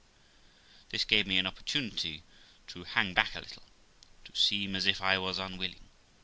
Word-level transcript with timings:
This 0.89 1.03
gave 1.05 1.27
me 1.27 1.37
an 1.37 1.45
opportunity 1.45 2.23
to 2.69 2.85
hang 2.85 3.13
back 3.13 3.35
a 3.35 3.39
little, 3.39 3.61
and 4.25 4.33
to 4.33 4.41
seem 4.41 4.75
as 4.75 4.87
if 4.87 4.99
I 4.99 5.19
was 5.19 5.37
unwilling. 5.37 5.89